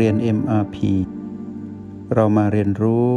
[0.00, 0.76] เรียน MRP
[2.14, 3.08] เรามาเรียนรู้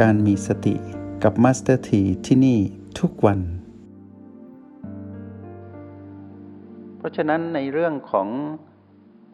[0.00, 0.74] การมีสติ
[1.22, 2.58] กับ Master T ที่ที่นี่
[3.00, 3.40] ทุกวัน
[6.98, 8.28] เพราะฉะนั้นในเรื่องของ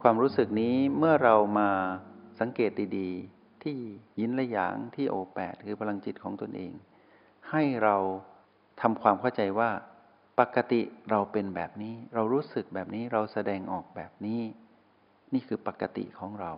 [0.02, 1.71] ความรู้สึกนี้เมื่อเรามา
[2.40, 3.76] สังเกตดีๆ ที่
[4.21, 6.72] ยินและหยางที่โอแปดคือพลังจิตของตนเอง
[7.50, 7.96] ให้เรา
[8.80, 9.71] ทำความเข้าใจว่า
[10.40, 10.80] ปกติ
[11.11, 14.43] เราเป็นแบบนี้ เรารู้สึกแบบนี้เราแสดงออกแบบนี้
[15.35, 16.53] นี่คือปกติของเรา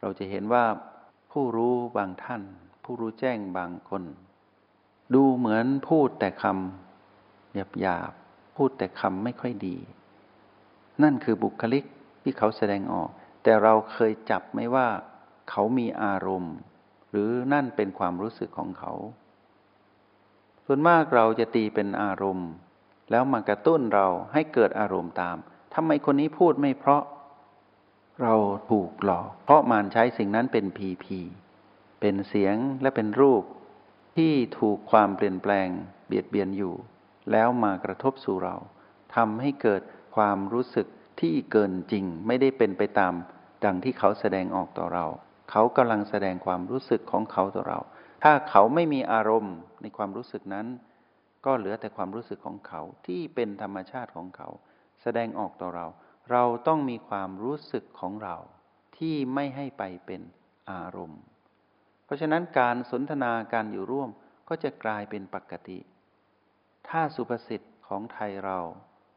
[0.00, 0.64] เราจะเห็นว่า
[1.32, 2.42] ผู้รู้บางท่าน
[2.84, 4.02] ผู้รู้แจ้งบางคน
[5.14, 9.76] ดูเหมือนพูดแต่คำหยาบๆพูดแต่คำไม่ค่อยดี
[11.02, 11.84] นั่นคือบุคลิก
[12.22, 13.08] ที่เขาแสดงออก
[13.42, 14.88] แต่เราเคยจับไหมว่า
[15.50, 16.54] เขามีอารมณ์
[17.10, 18.92] หรือนั่นเป็นความรู้สึกของเขา
[20.66, 22.50] ส่วนมากเราจะตีเป็นอารมณ์
[23.10, 25.36] แล้วมากระตุ้นเราให้เกิดอารมณ์ตาม
[25.74, 27.02] ทำไมคนนี้พูดไม่เพราะ
[28.22, 28.34] เรา
[28.70, 31.18] ถูกหลอก เพราะมารใช้สิ่งนั้นเป็นพีพี
[32.00, 33.42] เป็นเสียงและเป็นรูป
[34.16, 35.68] ที่ถูกความเปลี่ยนแปลง
[36.06, 36.74] เบียดเบียนอยู่
[37.32, 38.56] แล้วมากระทบสู่เรา
[39.16, 39.82] ทำให้เกิด
[40.16, 40.86] ความรู้สึก
[41.20, 43.14] ที่เกินจริงไม่ได้เป็นไปตาม
[43.64, 45.06] ดังที่เขาแสดงออกต่อเรา
[45.50, 47.80] เขากำลังแสดงความรู้สึกของเขาต่อเรา
[48.24, 50.66] ถ้าเขาไม่มีอารมณ์ในความรู้สึกนั้น
[51.44, 54.48] ก็เหลือแต่ความรู้สึกของเขาที่เป็นธรรมชาติของเขา
[55.02, 55.86] แสดงออกต่อเรา
[56.30, 58.36] เราต้องมีความรู้สึกของเรา
[58.96, 60.22] ที่ไม่ให้ไปเป็น
[60.70, 61.22] อารมณ์
[62.04, 64.10] เพราะฉะนั้นการสนทนาการอยู่ร่วม
[64.48, 65.78] ก็จะกลายเป็นปกติ
[66.88, 68.58] ถ้าสุภาษิตของไทยเรา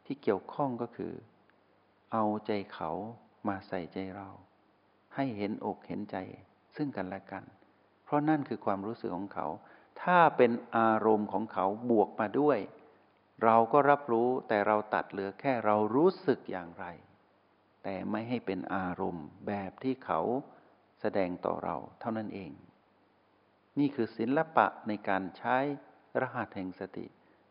[0.06, 1.14] ที่เกี่ยวข้องก็คือ
[2.14, 2.92] เอาใจเขา
[3.48, 4.30] มาใส่ใจเรา
[5.16, 6.18] ให้เห็นอกเห็นใจ
[6.76, 7.44] ซึ่งกันและกัน
[8.04, 9.48] เพราะนั่นคือความรู้สึกของเขา
[10.04, 12.58] ถ้าเป็นอารมณ์ของเขาบวกมาด้วย
[13.44, 16.86] เราก็รับรู้แต่เราตัดเหลือแค่เรารู้สึกอย่างไร
[17.84, 20.20] แต่ไม่ให้เป็นอารมณ์แบบที่เขา
[21.02, 22.52] แสดงต่อเราเท่านั้นเอง
[23.80, 25.58] นี่คือศิละปะในการใช้
[26.22, 27.06] รหัสแห่งสติ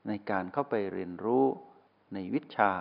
[0.08, 1.44] ในการเข้าไปเรียนรู้
[2.14, 2.72] ในวิชา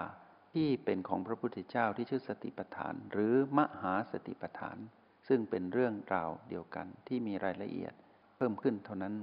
[0.53, 4.77] ที่เป็นของพระพุทธเจ้าที่ชื่อสติปัฏฐาน หรือมหาสติปัฏฐาน
[5.27, 7.93] ซึ่งเป็นเรื่องราวเดียวกันที่มีรายละเอียด
[8.35, 9.15] เพิ่มขึ้นเท่านั้น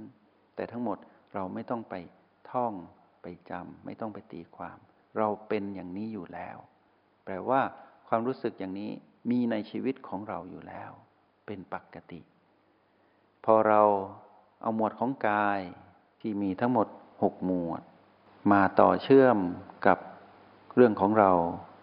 [0.55, 0.97] แต่ทั้งหมด
[1.33, 1.95] เราไม่ต้องไป
[2.51, 2.73] ท่อง
[3.21, 4.77] ไปจำไม่ต้องไปตีความ
[5.17, 6.57] เราเป็นอย่างนี้อยู่แล้ว
[7.25, 7.61] แปลว่า
[8.07, 8.91] ความรู้สึกอย่างนี้
[9.29, 10.91] มีในชีวิตของเราอยู่แล้ว
[11.45, 12.21] เป็นปกติ
[13.45, 13.81] พอเรา
[14.61, 15.59] เอาหมวดของกาย
[16.21, 16.87] ที่มีทั้งหมด
[17.23, 17.81] หกหมวด
[18.51, 19.37] มาต่อเชื่อม
[19.87, 19.97] กับ
[20.75, 21.31] เรื่องของเรา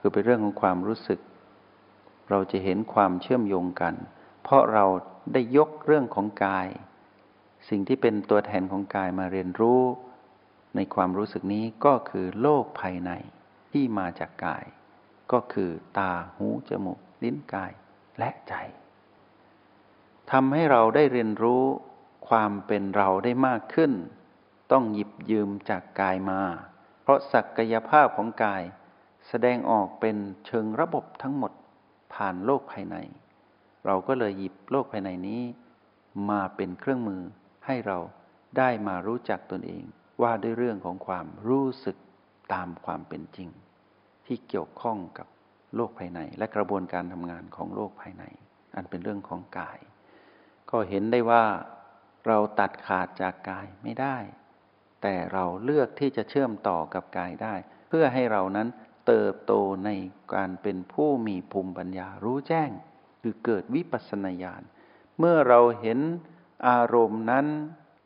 [0.01, 1.21] คือเป็นเรื่องของความรู้สึก
[2.31, 3.95] เราจะเห็นความเชื่อมโยงกัน
[4.43, 4.85] เพราะเรา
[5.33, 6.69] ได้ยกเรื่องของกาย
[7.69, 9.83] สิ่งที่เป็นตัวแทนของกายมาเรียนรู้
[10.75, 13.11] ในความรู้สึกนี้ก็คือโลกภายใน
[13.73, 14.65] ที่มาจากกาย
[15.33, 17.73] ก็คือตาหูจมูก ลิ้นกาย
[18.19, 18.55] และใจ
[20.31, 21.65] ทำให้เราได้เรียนรู้
[22.29, 23.93] ความเป็นเราได้มากขึ้น
[24.73, 26.43] ต้องหยิบยืมจากกายมา
[27.03, 28.63] เพราะศักยภาพของกาย
[29.29, 31.53] แสดงออกเป็นเชิงระบบทั้งหมด
[32.15, 32.97] ผ่านโลกภายใน
[33.87, 35.43] เราก็เลยหยิบโลกภายในนี้
[36.31, 37.23] มาเป็นเครื่องมือ
[37.67, 37.99] ให้เรา
[38.59, 39.85] ได้มารู้จักตนเอง
[40.23, 41.97] ว่าด้วยเรื่องของความรู้สึก
[42.53, 43.49] ตามความเป็นจริง
[44.27, 45.27] ที่เกี่ยวข้องกับ
[45.77, 48.25] โลกภายใน และกระบวนการทำงานของโลกภายใน
[48.75, 49.79] อันเป็นเรื่องของกาย
[50.71, 51.45] ก็เห็นได้ว่า
[52.27, 54.17] เราตัดขาดจากกายไม่ได้
[55.03, 57.55] แต่เราเลือกที่จะเชื่อมต่อกับกายได้
[57.89, 58.69] เพื่อให้เรานั้น
[59.07, 59.53] เติบโต
[59.85, 59.91] ใน
[60.35, 62.71] การเป็นผู้มีภูมิปัญญารู้แจ้ง
[63.23, 64.63] คือเกิดวิปัสสนาญาณ
[65.19, 65.99] เมื่อเราเห็น
[66.69, 67.47] อารมณ์นั้น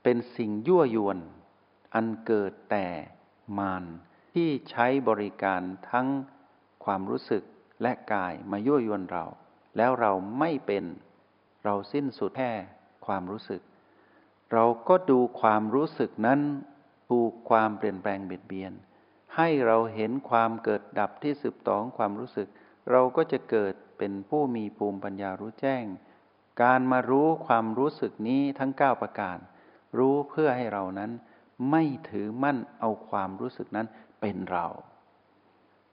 [0.03, 1.19] เป็นสิ่งยั่วยวน
[1.95, 2.87] อันเกิดแต่
[3.59, 3.85] มาน
[4.35, 6.09] ที่ใช้บริการทั้ง
[6.85, 7.43] ความรู้สึก
[7.83, 9.25] และกายมายั่วยวนเรา
[9.77, 10.85] แล้วเราไม่เป็น
[11.65, 12.53] เราสิ้นสุดแค่
[13.07, 13.61] ความรู้สึก
[14.53, 16.41] เราก็ดูความรู้สึกนั้น
[17.09, 18.73] ถูกความเปลี่ยนแปลงเบียดเบียน
[19.37, 22.49] ให้เราเห็นความเกิดดับที่สืบต่อของความรู้สึก
[22.91, 25.85] เราก็จะเกิดเป็นผู้มีภูมิปัญญารู้แจ้ง
[26.63, 29.39] การมารู้ความรู้สึกนี้ทั้งเก้าประการ
[29.99, 31.11] รู้เพื่อให้เรานั้น
[31.71, 33.87] ไม่ถือมั่นเอาความรู้สึกนั้น
[34.21, 34.67] เป็นเรา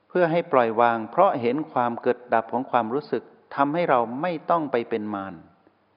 [0.07, 3.23] เพื่อให้ปล่อยวาง เพราะเห็นความเกิดดับของความรู้สึก
[3.55, 5.35] ทำให้เราไม่ต้องไปเป็นมาร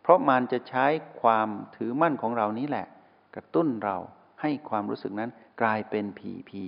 [0.02, 0.86] เพราะมารจะใช้
[1.22, 2.86] ความถือมั่นของเรานี้แหละ
[3.34, 3.96] กระตุ้นเรา
[4.40, 5.30] ให้ความรู้สึกนั้น
[5.60, 6.64] กลายเป็นผีผี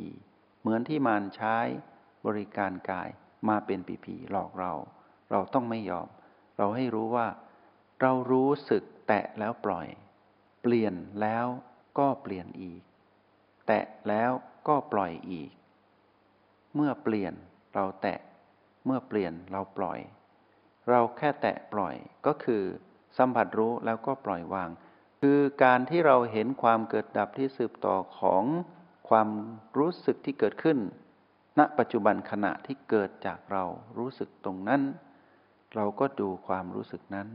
[0.61, 1.57] เหมือนที่มารใช้
[2.27, 3.09] บริการกาย
[3.49, 4.73] มาเป็นผีผีหลอกเรา
[5.31, 6.09] เราต้องไม่ยอม
[6.59, 7.27] เราให้รู้ว่า
[8.01, 9.87] เรารู้สึกแตะแล้วปล่อย
[10.63, 11.47] เปลี่ยนแล้ว
[11.99, 12.83] ก็เปลี่ยนอีก
[13.73, 14.31] แตะแล้ว
[14.69, 15.51] ก็ปล่อยอีก
[16.75, 17.35] เมื่อเปลี่ยน
[17.75, 18.19] เราแตะ
[18.87, 19.99] เมื่อเปลี่ยนเราปล่อย
[20.91, 21.95] เราแค่แตะปล่อย
[22.27, 22.63] ก็คือ
[23.19, 24.71] สัมผัสรู้แล้วก็ปล่อยวาง
[25.21, 28.45] คือการที่เราเห็นความเกิดดับที่สืบต่อของ
[29.09, 29.29] ความ
[29.79, 30.79] รู้สึกที่เกิดขึ้น
[31.59, 33.65] ณ ปัจจุบันขณะที่เกิดจากเรา
[33.99, 34.83] รู้สึกตรงนั้น
[35.75, 37.29] เราก็ดูความรู้สึกนั้น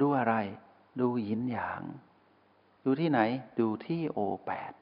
[0.00, 0.34] ดูอะไร
[1.00, 1.82] ดูยินหยาง
[2.84, 3.20] ดูที่ไหน
[3.60, 4.72] ดูที่โอแปด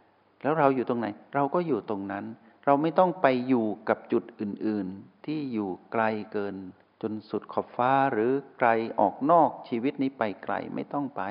[0.43, 2.25] แล้วเราอยู่ตรงไหน เราก็อยู่ตรงนั้น
[2.65, 6.57] เราไม่ต้องไปอยู่กับจุดอื่น ๆ ที่อยู่ไกลเกิน
[7.03, 8.69] จนสุดขอบฟ้าหรือไกล
[9.01, 11.23] ออกนอกชีวิตนี้ไปไกลไม่ต้องไป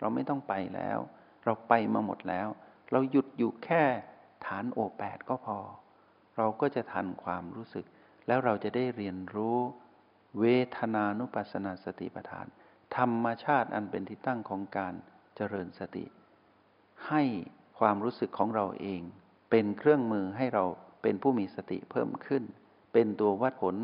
[0.00, 0.98] เราไม่ต้องไปแล้ว
[1.44, 2.48] เราไปมาหมดแล้ว
[2.90, 3.82] เราหยุดอยู่แค่
[4.46, 5.58] ฐานโอแปดก็พอ
[6.36, 7.84] เราก็จะทันความรู้สึก
[8.26, 9.58] แล้วเราจะได้เรียนรู้
[10.40, 10.44] เว
[10.76, 12.46] ทนานุปัสสนาสติปัฏฐาน
[12.96, 14.94] ธรรมชาติอันเป็นที่ตั้งของการ
[15.36, 16.04] เจริญสติ
[17.08, 17.22] ให้
[17.80, 19.00] ความรู้สึกของเราเอง
[19.50, 20.64] เป็นเครื่องมือให้เรา
[21.02, 22.42] เป็นผู้มีสติเพิ่มขึ้น
[22.92, 23.76] เป็นตัววัดผล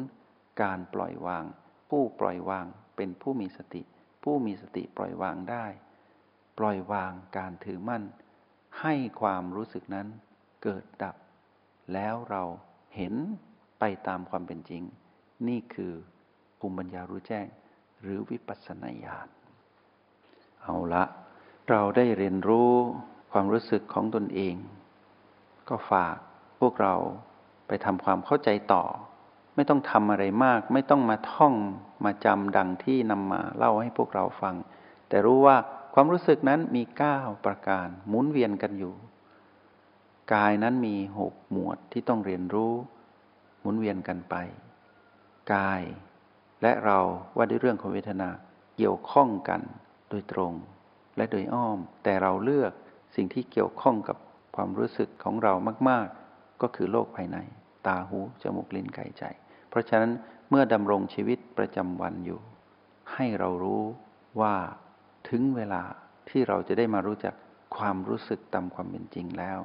[0.63, 1.45] การปล่อยวาง
[1.91, 2.67] ผู้ปล่อยวาง
[2.97, 3.83] เป็นผู้มีสติ
[4.23, 5.67] ผู้มีสติปล่อยวางได้
[6.59, 8.05] ปล่อยวางการถือมั่น
[8.81, 10.07] ให้ความรู้สึกนั้น
[10.63, 11.17] เกิดดับ
[11.93, 12.43] แล้วเรา
[12.97, 13.15] เห็น
[13.79, 14.83] ไปตามความเป็นจริง
[15.49, 15.93] นี่คือ
[16.59, 17.47] ภูมิปัญญารู้แจ้ง
[18.01, 19.29] หรือวิปัสสนาญาณ
[20.63, 21.05] เอาละ
[21.71, 22.73] เราได้เรียนรู้
[23.39, 24.55] ความรู้สึกของตนเอง
[25.69, 26.17] ก็ฝาก
[26.61, 26.95] พวกเรา
[27.67, 28.85] ไปทำความเข้าใจต่อ
[29.55, 31.55] ไม่ต้องทำอะไรมาก ไม่ต้องมาท่อง
[32.05, 34.55] มาจำดังที่นำมาเล่าให้พวกเราฟัง
[35.09, 35.57] แต่รู้ว่า
[35.95, 38.95] ความรู้สึกนั้นมีเก้าประการหมุนเวียนกันอยู่
[40.35, 42.73] กายนั้นมีหกหมวดที่ต้องเรียนรู้
[43.61, 44.35] หมุนเวียนกันไป
[45.55, 45.83] กาย
[46.63, 46.99] และเรา
[47.37, 48.31] ว่าด้วยเรื่องของเวทนา
[48.77, 49.61] เกี่ยวข้องกัน
[50.11, 50.53] โดยตรง
[51.17, 52.73] และโดยอ้อม แต่เราเลือก
[53.17, 54.17] สิ่งที่เกี่ยวข้องกับ
[54.57, 55.53] ความรู้สึกของเรา
[55.89, 57.39] มาก ๆ ก็คือโลกภายใน
[57.87, 59.25] ตาหูจมูกลิ้นกายใจ
[59.69, 60.13] เพราะฉะนั้น
[60.51, 62.41] เมื่อดำรงชีวิตประจำวันอยู่
[63.15, 63.83] ให้เรารู้
[64.41, 64.55] ว่า
[65.29, 65.83] ถึงเวลา
[66.29, 67.35] ที่เราจะได้มารู้จัก
[67.77, 69.61] ความรู้สึกตามความเป็นจริงแล้ว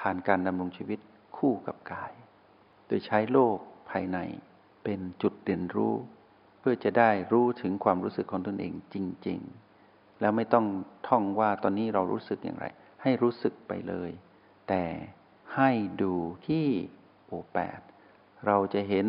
[0.00, 1.00] ผ่านการดำรงชีวิต
[1.36, 2.12] คู่กับกาย
[2.86, 3.56] โดยใช้โลก
[3.90, 4.18] ภายใน
[4.84, 5.94] เป็นจุดเรียนรู้
[6.58, 8.96] เพื่อจะได้รู้ถึงความรู้สึกของตนเองจ
[9.28, 9.67] ริง ๆ
[10.20, 10.66] แล้วไม่ต้อง
[11.08, 12.66] ท่องว่าตอนนี้เรารู้สึกอย่างไร
[13.02, 14.10] ให้รู้สึกไปเลย
[14.68, 14.84] แต่
[15.56, 15.70] ให้
[16.02, 16.14] ดู
[16.46, 16.66] ที่
[17.26, 17.80] โอแปด
[18.46, 19.06] เราจะเห็น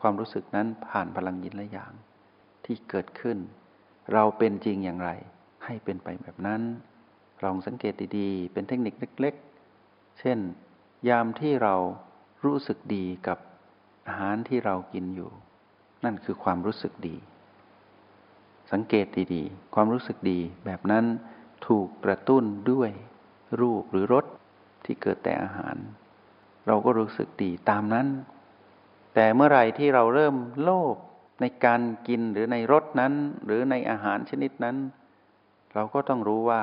[0.00, 1.92] ความรู้สึกนั้นผ่านพลังยินและอย่าง
[2.64, 3.38] ที่เกิดขึ้น
[4.12, 5.10] เราเป็นจริงอย่างไร
[5.64, 6.62] ให้เป็นไปแบบนั้น
[7.42, 10.38] ลองสังเกตดีๆ เป็นเทคนิคเล็กๆ เช่น
[11.08, 11.74] ยามที่เรา
[12.44, 13.38] รู้สึกดีกับ
[14.08, 15.30] อาหารที่เรากินอยู่
[16.04, 17.16] นั่นคือความรู้สึกดี
[18.72, 21.04] สังเกตดีๆ ความรู้สึกดีแบบนั้น
[21.66, 22.90] ถูกกระตุ้นด้วย
[23.60, 24.24] รูปหรือรส
[24.84, 25.76] ที่เกิดแต่อาหาร
[26.66, 28.06] เราก็รู้สึกดีตามนั้น
[29.14, 30.96] แต่เมื่อไหร่ที่เราเริ่มโลภ
[31.40, 33.12] ในการกินหรือในรสนั้น
[33.44, 34.76] หรือในอาหารชนิดนั้น
[35.74, 36.60] เราก็ต้องรู้ว่า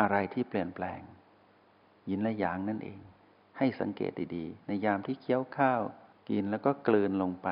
[0.00, 1.00] อะไรที่เปลี่ยนแปลง
[2.08, 3.00] ยินและหยางนั่นเอง
[3.58, 5.80] ให้สังเกตดีๆ ในยามที่เคี้ยวข้าว
[6.30, 7.48] กินแล้วก็กลืนลงไป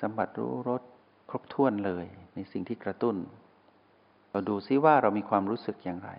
[0.00, 0.82] สัมผัสรู้รส
[1.30, 3.16] ครบถ้วนเลยในสิ่งที่กระตุ้น
[4.30, 6.10] เราดูซิว่าเรามีความรู้สึกอย่างไร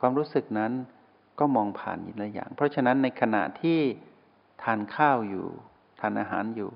[0.00, 0.72] ความรู้สึกนั้น
[1.38, 3.80] ก็มองผ่านยินละอย่าง เพราะฉะนั้นในขณะที่
[4.62, 5.46] ทานข้าวอยู่
[6.00, 6.70] ทานอาหารอยู่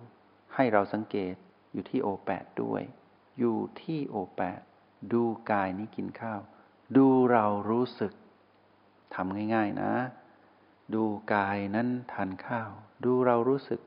[0.55, 1.35] ให้เราสังเกต
[1.73, 2.83] อยู่ที่โอแปดด้วย
[3.39, 4.61] อยู่ที่โอแปด
[5.12, 6.41] ดูกายนี้กินข้าว
[6.97, 8.12] ดูเรารู้สึก
[9.15, 9.93] ทำง่าย ๆนะ
[10.95, 12.71] ดูกายนั้นทานข้าว
[13.05, 13.81] ดูเรารู้สึก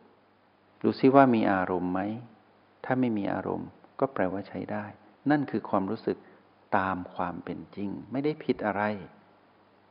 [0.83, 1.99] ดูซิว่ามีอารมณ์ไหม
[2.85, 3.69] ถ้าไม่มีอารมณ์
[4.01, 4.85] ก็แปลว่าใช้ได้
[5.29, 6.17] นั่นคือความรู้สึก
[6.77, 8.83] ตามความเป็นจริง ไม่ได้ผิดอะไร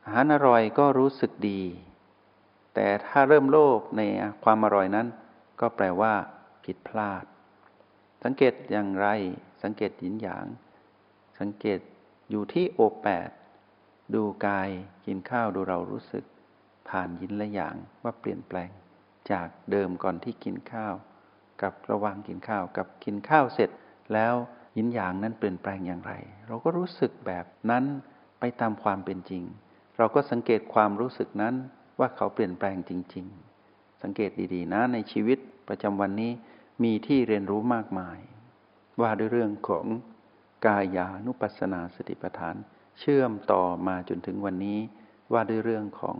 [0.04, 1.62] อาหารอร่อยก็รู้สึกดี
[2.74, 4.02] แต่ถ้าเริ่มโลภใน
[4.44, 5.06] ความอร่อยนั้น
[5.60, 6.12] ก็แปลว่า
[6.64, 7.24] ผิดพลาด
[8.24, 9.06] สังเกตอย่างไร
[9.62, 10.46] สังเกตหยินหยาง
[11.40, 11.80] สังเกต
[12.30, 13.30] อยู่ที่โอแปด
[14.14, 14.70] ดูกาย
[15.06, 16.24] กินข้าวดูเรารู้สึก
[16.88, 18.70] ผ่านยินและอย่างว่าเปลี่ยนแปลง
[19.30, 20.94] จากเดิมก่อนที่กินข้าว
[21.62, 23.70] กับระว่างกินข้าวกับกินข้าวเสร็จ
[24.14, 24.34] แล้ว
[24.76, 26.12] ยินหยางนั้นเปลี่ยนแปลงอย่างไร
[26.46, 27.84] เราก็รู้สึกแบบนั้น
[28.40, 29.42] ไปตามความเป็นจริง
[29.98, 31.54] เราก็สังเกตความรู้สึกนั้น
[31.98, 33.26] ว่าเขาเปลี่ยนแปลงจริง
[33.64, 35.38] ๆ สังเกตดีๆ นะในชีวิต
[35.68, 36.32] ประจำวันนี้
[36.84, 38.18] มีที่เรียนรู้มากมาย
[39.00, 39.86] ว่าด้วยเรื่องของ
[40.66, 42.56] กายานุปัสสนาสติปัฏฐาน
[43.00, 44.78] เชื่อมต่อมาจนถึงวันนี้
[45.32, 46.16] ว่าด้วยเรื่องของ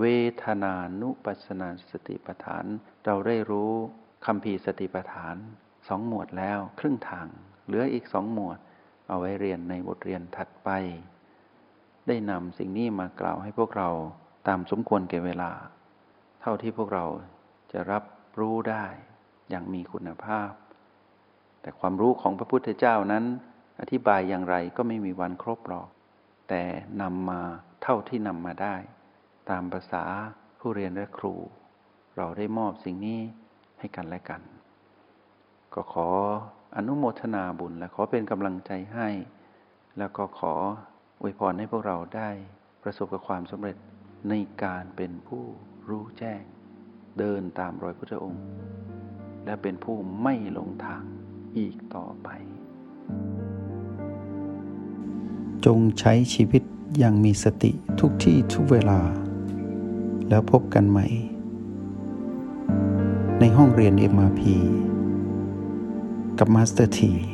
[0.00, 0.04] เว
[0.44, 2.64] ทนานุปัสสนาสติปัฏฐาน
[3.04, 3.72] เราได้รู้
[4.26, 5.36] คำพีสติปัฏฐาน
[5.88, 7.26] สองหมวดแล้วครึ่งทาง
[7.66, 8.58] เหลืออีกสองหมวด
[9.08, 10.70] เอาไว้เรียนในบทเรียนถัดไป
[12.06, 13.88] ได้นำสิ่งนี้มากล่าวให้พวกเรา
[14.48, 15.52] ตามสมควรแก่เวลา
[16.40, 17.04] เท่าที่พวกเรา
[17.72, 18.04] จะรับ
[18.38, 18.84] รู้ได้
[19.50, 20.50] อย่างมีคุณภาพ
[21.60, 23.24] แต่ความรู้ของพระพุทธเจ้านั้น
[23.80, 25.88] อธิบายอย่างไรก็ไม่มีวันครบหรอก
[26.48, 26.62] แต่
[27.02, 27.40] นำมา
[27.82, 28.76] เท่าที่นำมาได้
[29.50, 30.04] ตามภาษา
[30.58, 31.34] ผู้เรียนและครู
[32.16, 33.20] เราได้มอบสิ่งนี้
[33.78, 34.40] ให้กันและกัน
[35.74, 36.08] ก็ขอ
[36.76, 39.08] อนุโมทนาบุญและขอเป็นกำลังใจให้
[39.98, 40.54] แล้วก็ขอ
[41.20, 42.30] อวยพรให้พวกเราได้
[42.82, 43.76] ประสบกับความสำเร็จ
[44.28, 45.44] ในการเป็นผู้
[45.88, 46.42] รู้แจ้ง
[47.18, 48.44] เดินตามรอยพุทธองค์
[49.44, 51.02] และเป็นผู้ไม่หลงทาง
[51.58, 52.28] อีกต่อไป
[55.64, 56.62] จงใช้ชีวิต
[56.98, 59.00] อย่างมีสติทุกที่ทุกเวลา
[60.28, 61.06] แล้วพบกันใหม่
[63.40, 64.42] ในห้องเรียน MRP
[66.38, 67.33] กับ Master T